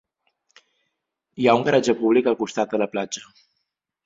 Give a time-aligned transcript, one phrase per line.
[1.43, 3.25] Hi ha un garatge públic al costat de la platja.